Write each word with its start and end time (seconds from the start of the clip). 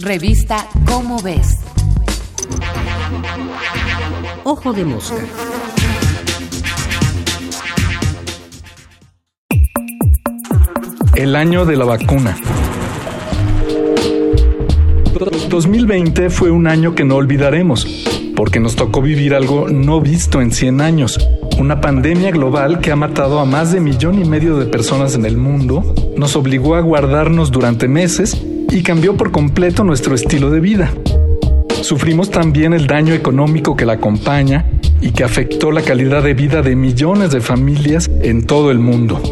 Revista 0.00 0.68
Cómo 0.86 1.20
ves. 1.20 1.58
Ojo 4.44 4.72
de 4.72 4.84
mosca. 4.84 5.16
El 11.16 11.34
año 11.34 11.64
de 11.64 11.76
la 11.76 11.84
vacuna. 11.84 12.36
2020 15.48 16.30
fue 16.30 16.52
un 16.52 16.68
año 16.68 16.94
que 16.94 17.04
no 17.04 17.16
olvidaremos, 17.16 17.84
porque 18.36 18.60
nos 18.60 18.76
tocó 18.76 19.02
vivir 19.02 19.34
algo 19.34 19.66
no 19.68 20.00
visto 20.00 20.40
en 20.40 20.52
100 20.52 20.80
años, 20.80 21.18
una 21.58 21.80
pandemia 21.80 22.30
global 22.30 22.78
que 22.78 22.92
ha 22.92 22.96
matado 22.96 23.40
a 23.40 23.44
más 23.44 23.72
de 23.72 23.80
millón 23.80 24.22
y 24.22 24.24
medio 24.24 24.58
de 24.58 24.66
personas 24.66 25.16
en 25.16 25.24
el 25.24 25.36
mundo, 25.36 25.92
nos 26.16 26.36
obligó 26.36 26.76
a 26.76 26.82
guardarnos 26.82 27.50
durante 27.50 27.88
meses 27.88 28.40
y 28.70 28.82
cambió 28.82 29.16
por 29.16 29.30
completo 29.30 29.84
nuestro 29.84 30.14
estilo 30.14 30.50
de 30.50 30.60
vida. 30.60 30.92
Sufrimos 31.82 32.30
también 32.30 32.72
el 32.72 32.86
daño 32.86 33.14
económico 33.14 33.76
que 33.76 33.86
la 33.86 33.94
acompaña 33.94 34.66
y 35.00 35.12
que 35.12 35.24
afectó 35.24 35.70
la 35.70 35.82
calidad 35.82 36.22
de 36.22 36.34
vida 36.34 36.62
de 36.62 36.76
millones 36.76 37.30
de 37.30 37.40
familias 37.40 38.10
en 38.22 38.46
todo 38.46 38.70
el 38.70 38.78
mundo. 38.78 39.22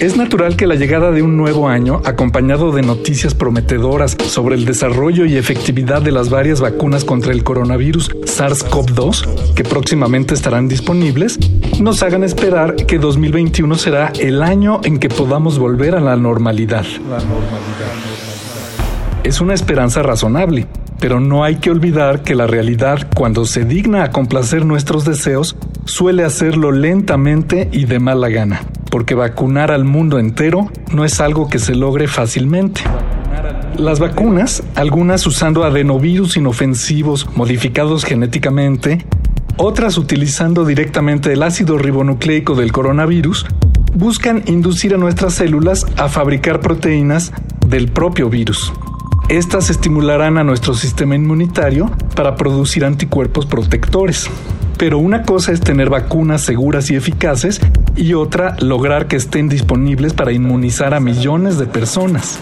Es 0.00 0.16
natural 0.16 0.56
que 0.56 0.66
la 0.66 0.76
llegada 0.76 1.10
de 1.10 1.20
un 1.20 1.36
nuevo 1.36 1.68
año, 1.68 2.00
acompañado 2.06 2.72
de 2.72 2.80
noticias 2.80 3.34
prometedoras 3.34 4.16
sobre 4.28 4.54
el 4.54 4.64
desarrollo 4.64 5.26
y 5.26 5.36
efectividad 5.36 6.00
de 6.00 6.10
las 6.10 6.30
varias 6.30 6.62
vacunas 6.62 7.04
contra 7.04 7.32
el 7.32 7.44
coronavirus 7.44 8.10
SARS-CoV-2, 8.10 9.52
que 9.52 9.62
próximamente 9.62 10.32
estarán 10.32 10.68
disponibles, 10.68 11.38
nos 11.82 12.02
hagan 12.02 12.24
esperar 12.24 12.76
que 12.76 12.98
2021 12.98 13.74
será 13.74 14.10
el 14.18 14.42
año 14.42 14.80
en 14.84 14.98
que 14.98 15.10
podamos 15.10 15.58
volver 15.58 15.94
a 15.94 16.00
la 16.00 16.16
normalidad. 16.16 16.86
Es 19.24 19.40
una 19.40 19.54
esperanza 19.54 20.02
razonable, 20.02 20.66
pero 20.98 21.20
no 21.20 21.44
hay 21.44 21.56
que 21.56 21.70
olvidar 21.70 22.22
que 22.22 22.34
la 22.34 22.46
realidad, 22.46 23.08
cuando 23.14 23.44
se 23.44 23.64
digna 23.64 24.04
a 24.04 24.10
complacer 24.10 24.64
nuestros 24.64 25.04
deseos, 25.04 25.56
suele 25.84 26.24
hacerlo 26.24 26.72
lentamente 26.72 27.68
y 27.72 27.84
de 27.84 27.98
mala 27.98 28.28
gana 28.28 28.62
porque 28.90 29.14
vacunar 29.14 29.70
al 29.70 29.84
mundo 29.84 30.18
entero 30.18 30.70
no 30.92 31.04
es 31.04 31.20
algo 31.20 31.48
que 31.48 31.58
se 31.58 31.74
logre 31.74 32.08
fácilmente. 32.08 32.82
Las 33.78 34.00
vacunas, 34.00 34.62
algunas 34.74 35.26
usando 35.26 35.64
adenovirus 35.64 36.36
inofensivos 36.36 37.28
modificados 37.36 38.04
genéticamente, 38.04 39.06
otras 39.56 39.96
utilizando 39.96 40.64
directamente 40.64 41.32
el 41.32 41.42
ácido 41.42 41.78
ribonucleico 41.78 42.54
del 42.56 42.72
coronavirus, 42.72 43.46
buscan 43.94 44.42
inducir 44.46 44.94
a 44.94 44.98
nuestras 44.98 45.34
células 45.34 45.86
a 45.96 46.08
fabricar 46.08 46.60
proteínas 46.60 47.32
del 47.70 47.90
propio 47.90 48.28
virus. 48.28 48.72
Estas 49.28 49.70
estimularán 49.70 50.38
a 50.38 50.44
nuestro 50.44 50.74
sistema 50.74 51.14
inmunitario 51.14 51.90
para 52.16 52.34
producir 52.34 52.84
anticuerpos 52.84 53.46
protectores. 53.46 54.28
Pero 54.76 54.98
una 54.98 55.22
cosa 55.22 55.52
es 55.52 55.60
tener 55.60 55.88
vacunas 55.88 56.42
seguras 56.42 56.90
y 56.90 56.96
eficaces 56.96 57.60
y 57.96 58.14
otra 58.14 58.56
lograr 58.58 59.06
que 59.06 59.16
estén 59.16 59.48
disponibles 59.48 60.14
para 60.14 60.32
inmunizar 60.32 60.94
a 60.94 61.00
millones 61.00 61.58
de 61.58 61.66
personas. 61.66 62.40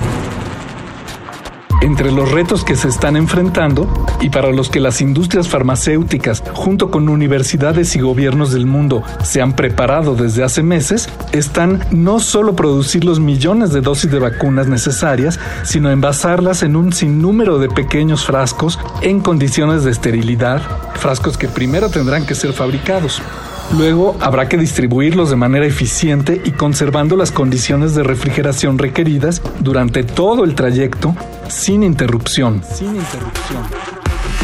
Entre 1.80 2.10
los 2.10 2.32
retos 2.32 2.64
que 2.64 2.74
se 2.74 2.88
están 2.88 3.16
enfrentando 3.16 3.88
y 4.20 4.30
para 4.30 4.50
los 4.50 4.68
que 4.68 4.80
las 4.80 5.00
industrias 5.00 5.48
farmacéuticas, 5.48 6.42
junto 6.52 6.90
con 6.90 7.08
universidades 7.08 7.94
y 7.94 8.00
gobiernos 8.00 8.52
del 8.52 8.66
mundo, 8.66 9.04
se 9.22 9.40
han 9.40 9.54
preparado 9.54 10.16
desde 10.16 10.42
hace 10.42 10.64
meses, 10.64 11.08
están 11.30 11.84
no 11.92 12.18
solo 12.18 12.56
producir 12.56 13.04
los 13.04 13.20
millones 13.20 13.72
de 13.72 13.80
dosis 13.80 14.10
de 14.10 14.18
vacunas 14.18 14.66
necesarias, 14.66 15.38
sino 15.62 15.90
envasarlas 15.90 16.64
en 16.64 16.74
un 16.74 16.92
sinnúmero 16.92 17.60
de 17.60 17.68
pequeños 17.68 18.24
frascos 18.24 18.80
en 19.00 19.20
condiciones 19.20 19.84
de 19.84 19.92
esterilidad, 19.92 20.60
frascos 20.94 21.38
que 21.38 21.46
primero 21.46 21.90
tendrán 21.90 22.26
que 22.26 22.34
ser 22.34 22.52
fabricados. 22.52 23.22
Luego 23.76 24.16
habrá 24.20 24.48
que 24.48 24.56
distribuirlos 24.56 25.30
de 25.30 25.36
manera 25.36 25.66
eficiente 25.66 26.40
y 26.44 26.52
conservando 26.52 27.16
las 27.16 27.30
condiciones 27.30 27.94
de 27.94 28.02
refrigeración 28.02 28.78
requeridas 28.78 29.42
durante 29.60 30.04
todo 30.04 30.44
el 30.44 30.54
trayecto 30.54 31.14
sin 31.48 31.82
interrupción. 31.82 32.62
Sin 32.64 32.96
interrupción. 32.96 33.62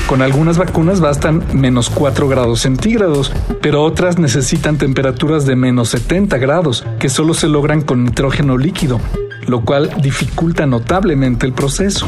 Con 0.06 0.20
algunas 0.20 0.58
vacunas 0.58 1.00
bastan 1.00 1.42
menos 1.54 1.88
4 1.88 2.28
grados 2.28 2.60
centígrados, 2.60 3.32
pero 3.62 3.82
otras 3.82 4.18
necesitan 4.18 4.76
temperaturas 4.76 5.46
de 5.46 5.56
menos 5.56 5.88
70 5.88 6.36
grados, 6.36 6.84
que 6.98 7.08
solo 7.08 7.32
se 7.32 7.48
logran 7.48 7.80
con 7.80 8.04
nitrógeno 8.04 8.58
líquido, 8.58 9.00
lo 9.46 9.64
cual 9.64 9.90
dificulta 10.02 10.66
notablemente 10.66 11.46
el 11.46 11.54
proceso. 11.54 12.06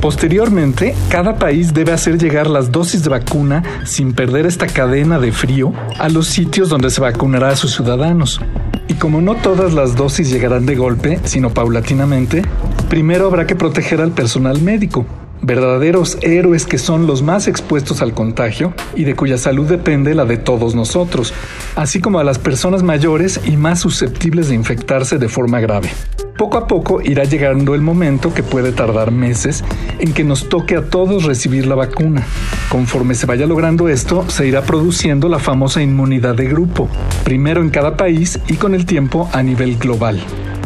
Posteriormente, 0.00 0.94
cada 1.08 1.38
país 1.38 1.74
debe 1.74 1.92
hacer 1.92 2.18
llegar 2.18 2.48
las 2.48 2.70
dosis 2.70 3.02
de 3.02 3.10
vacuna 3.10 3.64
sin 3.84 4.12
perder 4.12 4.46
esta 4.46 4.68
cadena 4.68 5.18
de 5.18 5.32
frío 5.32 5.72
a 5.98 6.08
los 6.08 6.28
sitios 6.28 6.68
donde 6.68 6.90
se 6.90 7.00
vacunará 7.00 7.48
a 7.48 7.56
sus 7.56 7.74
ciudadanos. 7.74 8.40
Y 8.86 8.94
como 8.94 9.20
no 9.20 9.34
todas 9.34 9.74
las 9.74 9.96
dosis 9.96 10.30
llegarán 10.30 10.66
de 10.66 10.76
golpe, 10.76 11.18
sino 11.24 11.50
paulatinamente, 11.50 12.42
primero 12.88 13.26
habrá 13.26 13.46
que 13.46 13.56
proteger 13.56 14.00
al 14.00 14.12
personal 14.12 14.62
médico, 14.62 15.04
verdaderos 15.42 16.16
héroes 16.22 16.64
que 16.64 16.78
son 16.78 17.08
los 17.08 17.22
más 17.22 17.48
expuestos 17.48 18.00
al 18.00 18.14
contagio 18.14 18.74
y 18.94 19.02
de 19.02 19.16
cuya 19.16 19.36
salud 19.36 19.66
depende 19.66 20.14
la 20.14 20.24
de 20.24 20.36
todos 20.36 20.76
nosotros, 20.76 21.34
así 21.74 22.00
como 22.00 22.20
a 22.20 22.24
las 22.24 22.38
personas 22.38 22.84
mayores 22.84 23.40
y 23.44 23.56
más 23.56 23.80
susceptibles 23.80 24.48
de 24.48 24.54
infectarse 24.54 25.18
de 25.18 25.28
forma 25.28 25.58
grave. 25.58 25.90
Poco 26.38 26.56
a 26.56 26.68
poco 26.68 27.02
irá 27.02 27.24
llegando 27.24 27.74
el 27.74 27.80
momento, 27.80 28.32
que 28.32 28.44
puede 28.44 28.70
tardar 28.70 29.10
meses, 29.10 29.64
en 29.98 30.12
que 30.12 30.22
nos 30.22 30.48
toque 30.48 30.76
a 30.76 30.88
todos 30.88 31.24
recibir 31.24 31.66
la 31.66 31.74
vacuna. 31.74 32.24
Conforme 32.68 33.16
se 33.16 33.26
vaya 33.26 33.44
logrando 33.44 33.88
esto, 33.88 34.24
se 34.28 34.46
irá 34.46 34.62
produciendo 34.62 35.28
la 35.28 35.40
famosa 35.40 35.82
inmunidad 35.82 36.36
de 36.36 36.46
grupo, 36.46 36.88
primero 37.24 37.60
en 37.60 37.70
cada 37.70 37.96
país 37.96 38.38
y 38.46 38.54
con 38.54 38.76
el 38.76 38.86
tiempo 38.86 39.28
a 39.32 39.42
nivel 39.42 39.78
global. 39.78 40.20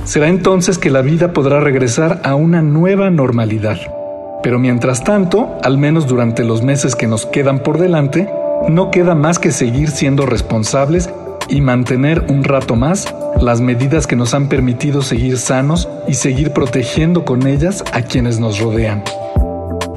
Será 0.05 0.28
entonces 0.28 0.77
que 0.77 0.91
la 0.91 1.00
vida 1.00 1.32
podrá 1.32 1.59
regresar 1.59 2.21
a 2.22 2.34
una 2.34 2.61
nueva 2.61 3.09
normalidad. 3.09 3.78
Pero 4.43 4.59
mientras 4.59 5.05
tanto, 5.05 5.56
al 5.62 5.78
menos 5.78 6.06
durante 6.06 6.44
los 6.44 6.62
meses 6.62 6.94
que 6.94 7.06
nos 7.06 7.25
quedan 7.25 7.61
por 7.61 7.78
delante, 7.78 8.28
no 8.69 8.91
queda 8.91 9.15
más 9.15 9.38
que 9.38 9.53
seguir 9.53 9.88
siendo 9.88 10.27
responsables 10.27 11.09
y 11.48 11.60
mantener 11.60 12.25
un 12.28 12.44
rato 12.44 12.76
más 12.76 13.12
las 13.41 13.60
medidas 13.60 14.06
que 14.06 14.16
nos 14.16 14.34
han 14.34 14.48
permitido 14.48 15.03
seguir 15.03 15.38
sanos 15.38 15.88
y 16.08 16.14
seguir 16.14 16.53
protegiendo 16.53 17.25
con 17.25 17.47
ellas 17.47 17.82
a 17.92 18.03
quienes 18.03 18.38
nos 18.38 18.58
rodean. 18.58 19.03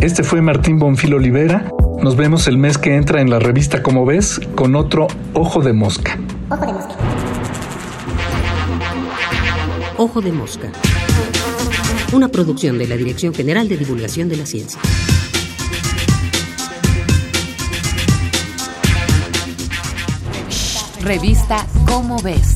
Este 0.01 0.23
fue 0.23 0.41
Martín 0.41 0.79
Bonfil 0.79 1.13
Olivera. 1.13 1.71
Nos 2.01 2.15
vemos 2.15 2.47
el 2.47 2.57
mes 2.57 2.77
que 2.77 2.95
entra 2.95 3.21
en 3.21 3.29
la 3.29 3.39
revista 3.39 3.81
Como 3.81 4.05
ves 4.05 4.39
con 4.55 4.75
otro 4.75 5.07
Ojo 5.33 5.61
de 5.61 5.73
Mosca. 5.73 6.19
Ojo 6.49 6.65
de 6.65 6.73
Mosca. 6.73 6.95
Ojo 9.97 10.21
de 10.21 10.31
Mosca. 10.31 10.71
Una 12.13 12.27
producción 12.27 12.77
de 12.77 12.87
la 12.87 12.97
Dirección 12.97 13.33
General 13.33 13.67
de 13.67 13.77
Divulgación 13.77 14.29
de 14.29 14.37
la 14.37 14.45
Ciencia. 14.45 14.79
Revista 21.05 21.67
Cómo 21.85 22.17
ves. 22.17 22.54